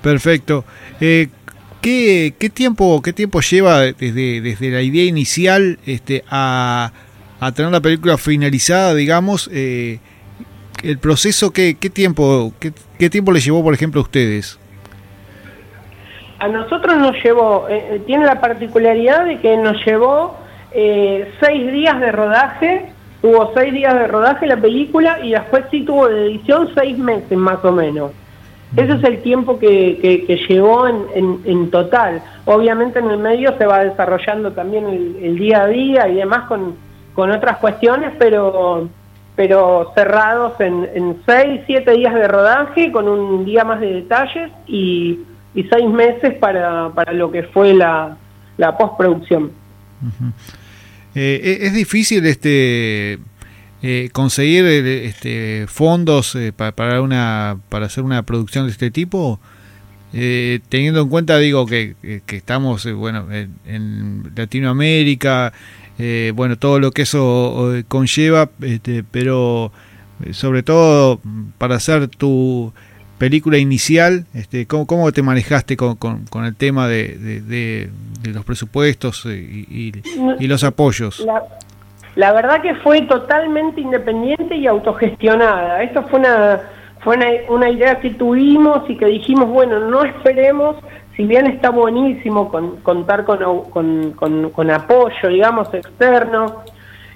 perfecto. 0.00 0.64
Eh, 1.00 1.28
¿qué, 1.80 2.34
¿qué, 2.38 2.50
tiempo 2.50 3.02
qué 3.02 3.12
tiempo 3.12 3.40
lleva 3.40 3.80
desde, 3.80 4.40
desde 4.40 4.70
la 4.70 4.80
idea 4.80 5.04
inicial 5.04 5.78
este, 5.86 6.24
a, 6.30 6.92
a 7.40 7.52
tener 7.52 7.72
la 7.72 7.80
película 7.80 8.16
finalizada, 8.16 8.94
digamos? 8.94 9.50
Eh, 9.52 9.98
el 10.84 10.98
proceso, 10.98 11.50
¿qué, 11.50 11.76
qué 11.78 11.90
tiempo 11.90 12.54
qué, 12.58 12.72
qué, 12.98 13.10
tiempo 13.10 13.32
le 13.32 13.40
llevó, 13.40 13.62
por 13.62 13.74
ejemplo, 13.74 14.00
a 14.00 14.04
ustedes? 14.04 14.58
A 16.38 16.48
nosotros 16.48 16.96
nos 16.96 17.22
llevó, 17.22 17.66
tiene 18.06 18.24
la 18.24 18.40
particularidad 18.40 19.26
de 19.26 19.40
que 19.40 19.58
nos 19.58 19.84
llevó 19.84 20.39
eh, 20.72 21.32
seis 21.40 21.72
días 21.72 22.00
de 22.00 22.12
rodaje, 22.12 22.92
tuvo 23.20 23.52
seis 23.54 23.72
días 23.72 23.94
de 23.94 24.06
rodaje 24.06 24.46
la 24.46 24.56
película 24.56 25.18
y 25.22 25.30
después 25.32 25.64
sí 25.70 25.82
tuvo 25.82 26.08
de 26.08 26.26
edición 26.26 26.68
seis 26.74 26.96
meses 26.98 27.36
más 27.36 27.64
o 27.64 27.72
menos. 27.72 28.12
Ese 28.76 28.92
es 28.92 29.02
el 29.02 29.20
tiempo 29.22 29.58
que, 29.58 30.24
que, 30.26 30.36
llevó 30.48 30.86
en, 30.86 31.40
en, 31.44 31.70
total. 31.70 32.22
Obviamente 32.44 33.00
en 33.00 33.10
el 33.10 33.18
medio 33.18 33.56
se 33.58 33.66
va 33.66 33.82
desarrollando 33.82 34.52
también 34.52 34.86
el, 34.86 35.36
día 35.36 35.62
a 35.62 35.66
día 35.66 36.08
y 36.08 36.14
demás 36.14 36.46
con, 36.46 36.76
con 37.14 37.32
otras 37.32 37.56
cuestiones, 37.58 38.12
pero 38.18 38.88
pero 39.34 39.90
cerrados 39.94 40.60
en, 40.60 40.86
en 40.94 41.16
seis, 41.24 41.62
siete 41.66 41.92
días 41.92 42.14
de 42.14 42.28
rodaje, 42.28 42.92
con 42.92 43.08
un 43.08 43.44
día 43.44 43.64
más 43.64 43.80
de 43.80 43.94
detalles 43.94 44.50
y, 44.66 45.20
y 45.54 45.62
seis 45.64 45.88
meses 45.88 46.34
para, 46.34 46.90
para 46.90 47.12
lo 47.12 47.30
que 47.30 47.44
fue 47.44 47.72
la, 47.72 48.16
la 48.58 48.76
postproducción. 48.76 49.50
Eh, 51.14 51.40
e-, 51.62 51.66
es 51.66 51.74
difícil 51.74 52.24
este 52.26 53.18
eh, 53.82 54.10
conseguir 54.12 54.64
eh, 54.66 55.06
este, 55.06 55.66
fondos 55.66 56.36
para, 56.56 57.00
una 57.00 57.58
para 57.68 57.86
hacer 57.86 58.04
una 58.04 58.22
producción 58.24 58.66
de 58.66 58.72
este 58.72 58.90
tipo. 58.90 59.40
Teniendo 60.12 61.02
en 61.02 61.08
cuenta 61.08 61.38
digo 61.38 61.66
que, 61.66 61.94
estamos 62.26 62.92
bueno 62.94 63.28
en, 63.30 64.32
Latinoamérica 64.34 65.52
bueno 66.34 66.58
todo 66.58 66.80
lo 66.80 66.90
que 66.90 67.02
eso 67.02 67.72
conlleva 67.86 68.50
este, 68.60 69.04
pero 69.04 69.70
sobre 70.32 70.64
todo 70.64 71.20
para 71.58 71.76
hacer 71.76 72.08
tu 72.08 72.72
película 73.20 73.58
inicial, 73.58 74.24
este, 74.32 74.66
¿cómo, 74.66 74.86
cómo 74.86 75.12
te 75.12 75.22
manejaste 75.22 75.76
con, 75.76 75.96
con, 75.96 76.44
el 76.46 76.56
tema 76.56 76.88
de, 76.88 77.42
de, 77.42 77.90
los 78.32 78.46
presupuestos 78.46 79.26
y, 79.26 79.92
y, 80.40 80.46
los 80.46 80.64
apoyos? 80.64 81.24
la 82.16 82.32
verdad 82.32 82.62
que 82.62 82.74
fue 82.76 83.02
totalmente 83.02 83.82
independiente 83.82 84.56
y 84.56 84.66
autogestionada. 84.66 85.82
Esto 85.82 86.02
fue 86.04 86.20
una, 86.20 86.60
fue 87.00 87.18
una, 87.48 87.68
idea 87.68 88.00
que 88.00 88.10
tuvimos 88.10 88.88
y 88.88 88.96
que 88.96 89.06
dijimos, 89.06 89.50
bueno, 89.50 89.80
no 89.80 90.02
esperemos, 90.02 90.76
si 91.14 91.24
bien 91.24 91.46
está 91.46 91.68
buenísimo 91.68 92.50
contar 92.82 93.24
con, 93.24 93.70
con, 94.14 94.70
apoyo, 94.70 95.28
digamos, 95.28 95.72
externo, 95.74 96.64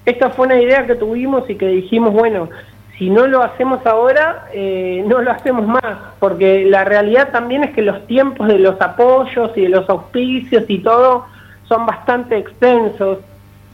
esta 0.05 0.29
fue 0.29 0.47
una 0.47 0.61
idea 0.61 0.87
que 0.87 0.97
tuvimos 0.97 1.49
y 1.49 1.55
que 1.55 1.69
dijimos, 1.69 2.13
bueno, 2.13 2.51
si 2.99 3.11
no 3.11 3.27
lo 3.27 3.43
hacemos 3.43 3.85
ahora, 3.87 4.47
eh, 4.53 5.05
no 5.07 5.21
lo 5.21 5.33
hacemos 5.33 5.67
más, 5.67 5.97
porque 6.21 6.65
la 6.65 6.85
realidad 6.85 7.31
también 7.33 7.65
es 7.65 7.73
que 7.73 7.83
los 7.83 8.07
tiempos 8.07 8.47
de 8.47 8.59
los 8.61 8.81
apoyos 8.81 9.51
y 9.57 9.63
de 9.63 9.69
los 9.69 9.89
auspicios 9.89 10.65
y 10.69 10.79
todo 10.79 11.27
son 11.69 11.87
bastante 11.87 12.39
extensos. 12.39 13.19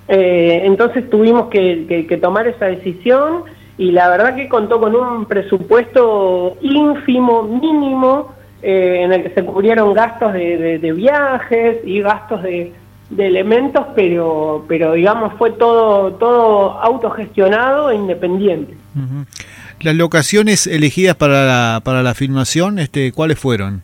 Eh, 0.09 0.62
entonces 0.65 1.09
tuvimos 1.11 1.49
que, 1.50 2.19
tomar 2.21 2.47
esa 2.49 2.67
decisión 2.67 3.45
y 3.77 3.93
la 3.93 4.09
verdad 4.09 4.37
que 4.37 4.49
contó 4.49 4.81
con 4.81 4.97
un 4.97 5.27
presupuesto 5.27 6.57
ínfimo, 6.62 7.43
mínimo, 7.43 8.35
eh, 8.62 9.03
en 9.03 9.12
el 9.12 9.23
que 9.23 9.31
se 9.31 9.45
cubrieron 9.45 9.93
gastos 9.93 10.33
de, 10.33 10.93
viajes 10.97 11.79
y 11.85 12.00
gastos 12.00 12.43
de, 12.43 12.73
elementos, 13.19 13.87
pero, 13.95 14.64
pero 14.69 14.93
digamos 14.93 15.35
fue 15.35 15.50
todo, 15.52 16.12
todo 16.14 16.81
autogestionado 16.81 17.90
e 17.90 17.97
independiente. 17.97 18.75
Las 19.81 19.95
locaciones 19.95 20.67
elegidas 20.67 21.17
para 21.17 21.45
la, 21.45 21.81
para 21.83 22.02
la 22.02 22.14
filmación, 22.14 22.79
este, 22.79 23.12
¿cuáles 23.12 23.38
fueron? 23.38 23.83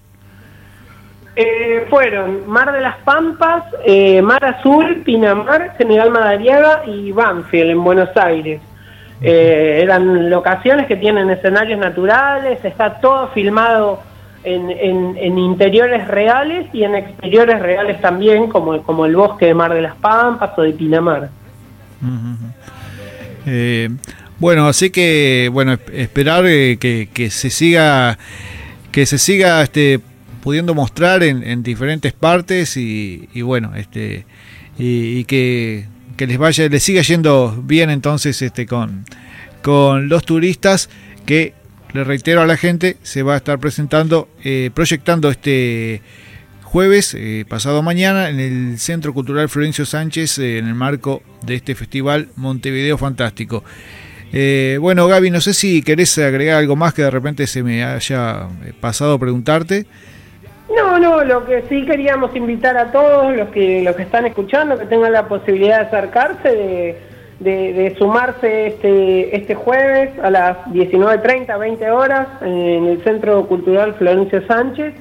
Eh, 1.38 1.86
fueron 1.90 2.48
Mar 2.48 2.72
de 2.72 2.80
las 2.80 2.96
Pampas, 2.98 3.64
eh, 3.84 4.22
Mar 4.22 4.42
Azul, 4.44 5.02
Pinamar, 5.04 5.76
General 5.76 6.10
Madariaga 6.10 6.82
y 6.86 7.12
Banfield 7.12 7.70
en 7.70 7.84
Buenos 7.84 8.16
Aires. 8.16 8.60
Eh, 9.20 9.80
eran 9.82 10.30
locaciones 10.30 10.86
que 10.86 10.96
tienen 10.96 11.28
escenarios 11.30 11.78
naturales, 11.78 12.64
está 12.64 13.00
todo 13.00 13.28
filmado 13.28 14.00
en, 14.46 15.16
en, 15.18 15.38
interiores 15.38 16.06
reales 16.08 16.66
y 16.72 16.84
en 16.84 16.94
exteriores 16.94 17.60
reales 17.60 18.00
también, 18.00 18.48
como, 18.48 18.80
como 18.82 19.06
el 19.06 19.16
bosque 19.16 19.46
de 19.46 19.54
Mar 19.54 19.74
de 19.74 19.82
las 19.82 19.96
Pampas 19.96 20.56
o 20.56 20.62
de 20.62 20.72
Pinamar. 20.72 21.30
bueno, 24.38 24.68
así 24.68 24.90
que 24.90 25.50
bueno, 25.52 25.78
esperar 25.92 26.44
que, 26.44 27.08
que 27.12 27.30
se 27.30 27.50
siga 27.50 28.18
que 28.92 29.04
se 29.04 29.18
siga 29.18 29.62
este 29.62 30.00
pudiendo 30.46 30.76
mostrar 30.76 31.24
en, 31.24 31.64
diferentes 31.64 32.12
partes 32.12 32.76
y, 32.76 33.28
bueno, 33.42 33.74
este 33.74 34.26
y, 34.78 35.24
que, 35.24 35.86
les 36.18 36.38
vaya, 36.38 36.68
les 36.68 36.84
siga 36.84 37.02
yendo 37.02 37.60
bien 37.64 37.90
entonces 37.90 38.40
este 38.42 38.64
con, 38.64 39.04
con 39.60 40.08
los 40.08 40.24
turistas 40.24 40.88
que 41.26 41.52
le 41.96 42.04
reitero 42.04 42.42
a 42.42 42.46
la 42.46 42.56
gente, 42.56 42.96
se 43.02 43.22
va 43.22 43.34
a 43.34 43.36
estar 43.38 43.58
presentando, 43.58 44.28
eh, 44.44 44.70
proyectando 44.74 45.30
este 45.30 46.02
jueves, 46.62 47.14
eh, 47.14 47.46
pasado 47.48 47.82
mañana, 47.82 48.28
en 48.28 48.38
el 48.38 48.78
Centro 48.78 49.14
Cultural 49.14 49.48
Florencio 49.48 49.86
Sánchez, 49.86 50.38
eh, 50.38 50.58
en 50.58 50.68
el 50.68 50.74
marco 50.74 51.22
de 51.42 51.54
este 51.54 51.74
festival 51.74 52.28
Montevideo 52.36 52.98
Fantástico. 52.98 53.64
bueno, 54.80 55.06
Gaby, 55.06 55.30
no 55.30 55.40
sé 55.40 55.54
si 55.54 55.82
querés 55.82 56.18
agregar 56.18 56.58
algo 56.58 56.76
más 56.76 56.92
que 56.92 57.02
de 57.02 57.10
repente 57.10 57.46
se 57.46 57.62
me 57.62 57.82
haya 57.82 58.48
pasado 58.80 59.18
preguntarte. 59.18 59.86
No, 60.68 60.98
no, 60.98 61.24
lo 61.24 61.46
que 61.46 61.64
sí 61.70 61.86
queríamos 61.86 62.36
invitar 62.36 62.76
a 62.76 62.92
todos 62.92 63.34
los 63.34 63.48
que 63.48 63.82
los 63.82 63.96
que 63.96 64.02
están 64.02 64.26
escuchando 64.26 64.76
que 64.76 64.84
tengan 64.84 65.12
la 65.12 65.28
posibilidad 65.28 65.78
de 65.78 65.86
acercarse, 65.86 66.48
de, 66.48 66.98
sumarse 67.98 68.68
este 68.68 69.36
este 69.36 69.54
jueves 69.54 70.18
a 70.22 70.30
las 70.30 70.56
19.30, 70.66 71.58
20 71.58 71.90
horas 71.90 72.28
en 72.40 72.86
el 72.86 73.02
Centro 73.04 73.46
Cultural 73.46 73.94
Florencio 73.94 74.46
Sánchez. 74.46 74.94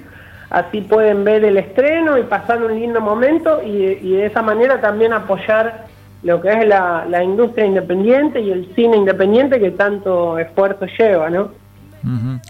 Así 0.49 0.81
pueden 0.81 1.23
ver 1.23 1.43
el 1.43 1.57
estreno 1.57 2.17
y 2.17 2.23
pasar 2.23 2.63
un 2.63 2.79
lindo 2.79 3.01
momento 3.01 3.61
y, 3.63 4.11
de 4.11 4.25
esa 4.25 4.41
manera 4.41 4.79
también 4.79 5.11
apoyar 5.11 5.85
lo 6.23 6.41
que 6.41 6.51
es 6.51 6.67
la, 6.67 7.05
la, 7.09 7.23
industria 7.23 7.65
independiente 7.65 8.39
y 8.41 8.51
el 8.51 8.73
cine 8.75 8.97
independiente 8.97 9.59
que 9.59 9.71
tanto 9.71 10.37
esfuerzo 10.39 10.85
lleva, 10.97 11.29
¿no? 11.29 11.51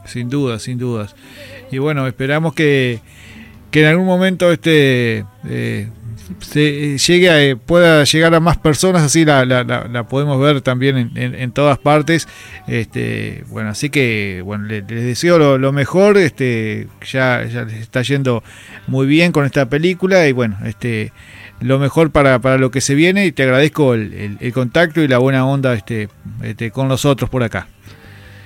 Sin 0.05 0.29
dudas, 0.29 0.63
sin 0.63 0.77
dudas. 0.77 1.15
Y 1.71 1.77
bueno, 1.77 2.05
esperamos 2.07 2.53
que, 2.53 2.99
que 3.71 3.81
en 3.81 3.88
algún 3.88 4.05
momento 4.05 4.51
este 4.51 5.25
eh, 5.47 5.89
se 6.39 6.97
llegue 6.97 7.30
a, 7.30 7.43
eh, 7.43 7.56
pueda 7.56 8.04
llegar 8.04 8.34
a 8.34 8.39
más 8.39 8.58
personas, 8.58 9.04
así 9.04 9.25
la, 9.25 9.45
la, 9.45 10.04
podemos 10.04 10.39
ver 10.39 10.62
también 10.62 11.12
en, 11.15 11.36
en, 11.36 11.51
todas 11.51 11.78
partes. 11.78 12.28
Este, 12.67 13.43
bueno, 13.47 13.69
así 13.69 13.89
que 13.89 14.41
bueno, 14.43 14.65
les, 14.65 14.86
deseo 14.88 15.58
lo, 15.58 15.71
mejor, 15.71 16.17
este, 16.17 16.88
ya, 17.06 17.45
ya 17.45 17.63
les 17.63 17.82
está 17.82 18.01
yendo 18.01 18.43
muy 18.88 19.08
bien 19.08 19.32
con 19.32 19.45
esta 19.45 19.67
película 19.67 20.28
y 20.28 20.32
bueno, 20.32 20.58
este 20.65 21.12
lo 21.62 21.80
mejor 21.80 22.12
para, 22.12 22.39
para 22.39 22.58
lo 22.58 22.69
que 22.69 22.82
se 22.82 22.95
viene 22.95 23.25
y 23.25 23.32
te 23.32 23.43
agradezco 23.43 23.93
el, 23.93 24.38
el, 24.39 24.54
contacto 24.54 25.01
y 25.01 25.08
la 25.08 25.19
buena 25.19 25.47
onda 25.47 25.73
este, 25.73 26.10
este, 26.43 26.71
con 26.71 26.88
nosotros 26.88 27.30
por 27.30 27.43
acá. 27.43 27.67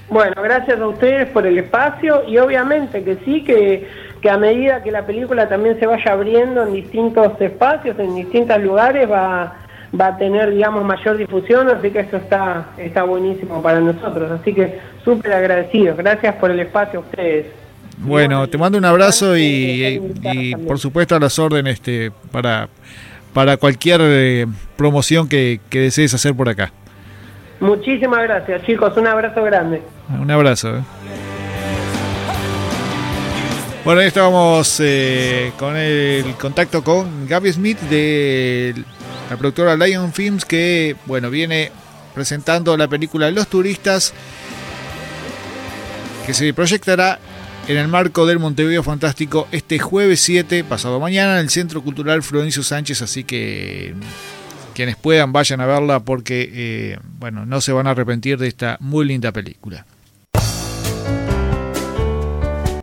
Bueno, 0.10 0.42
gracias 0.42 0.80
a 0.80 0.88
ustedes 0.88 1.30
por 1.30 1.46
el 1.46 1.58
espacio 1.58 2.24
y 2.28 2.38
obviamente 2.38 3.04
que 3.04 3.18
sí, 3.26 3.44
que, 3.44 3.88
que 4.22 4.30
a 4.30 4.38
medida 4.38 4.84
que 4.84 4.92
la 4.92 5.06
película 5.06 5.48
también 5.48 5.80
se 5.80 5.86
vaya 5.86 6.12
abriendo 6.12 6.64
en 6.64 6.74
distintos 6.74 7.40
espacios, 7.40 7.98
en 8.00 8.16
distintos 8.16 8.62
lugares, 8.62 9.10
va, 9.10 9.56
va 10.00 10.08
a 10.08 10.18
tener, 10.18 10.52
digamos, 10.52 10.84
mayor 10.84 11.18
difusión, 11.18 11.70
así 11.70 11.90
que 11.90 12.00
eso 12.00 12.18
está, 12.18 12.68
está 12.78 13.04
buenísimo 13.04 13.62
para 13.62 13.80
nosotros. 13.80 14.32
Así 14.32 14.54
que 14.54 14.80
súper 15.04 15.34
agradecidos. 15.34 15.98
Gracias 15.98 16.36
por 16.36 16.52
el 16.52 16.60
espacio 16.60 17.00
a 17.00 17.04
ustedes. 17.04 17.48
Bueno, 17.98 18.48
te 18.48 18.58
mando 18.58 18.78
un 18.78 18.86
abrazo 18.86 19.38
y, 19.38 20.02
y, 20.22 20.56
por 20.56 20.80
supuesto 20.80 21.16
a 21.16 21.20
las 21.20 21.38
órdenes 21.38 21.76
este, 21.76 22.12
para, 22.32 22.70
para 23.34 23.58
cualquier 23.58 24.00
eh, 24.02 24.46
promoción 24.78 25.28
que, 25.28 25.60
que 25.70 25.80
desees 25.80 26.14
hacer 26.14 26.34
por 26.34 26.48
acá. 26.48 26.72
Muchísimas 27.60 28.24
gracias, 28.24 28.64
chicos. 28.64 28.96
Un 28.96 29.08
abrazo 29.08 29.44
grande. 29.44 29.82
Un 30.22 30.32
abrazo. 30.32 30.78
Eh. 30.78 30.82
Bueno, 33.90 34.02
ahí 34.02 34.08
estábamos 34.08 34.80
eh, 34.82 35.52
con 35.58 35.76
el 35.76 36.36
contacto 36.36 36.84
con 36.84 37.26
Gaby 37.26 37.54
Smith 37.54 37.80
de 37.90 38.76
la 39.32 39.36
productora 39.36 39.76
Lion 39.76 40.14
Films 40.14 40.46
que, 40.46 40.96
bueno, 41.08 41.32
viene 41.32 41.72
presentando 42.14 42.78
la 42.78 42.88
película 42.88 43.32
Los 43.32 43.48
Turistas 43.48 44.14
que 46.24 46.36
se 46.36 46.54
proyectará 46.54 47.18
en 47.68 47.78
el 47.78 47.88
marco 47.88 48.28
del 48.28 48.38
Montevideo 48.38 48.84
Fantástico 48.84 49.48
este 49.52 49.80
jueves 49.80 50.20
7, 50.20 50.64
pasado 50.66 51.00
mañana, 51.00 51.40
en 51.40 51.46
el 51.46 51.50
Centro 51.50 51.82
Cultural 51.82 52.22
Florencio 52.22 52.62
Sánchez, 52.62 53.02
así 53.02 53.24
que 53.24 53.96
quienes 54.76 54.98
puedan 54.98 55.34
vayan 55.34 55.62
a 55.62 55.66
verla 55.66 56.00
porque, 56.02 56.48
eh, 56.54 57.00
bueno, 57.18 57.48
no 57.48 57.60
se 57.60 57.72
van 57.72 57.88
a 57.88 57.90
arrepentir 57.90 58.38
de 58.38 58.50
esta 58.50 58.78
muy 58.82 59.08
linda 59.08 59.32
película. 59.32 59.84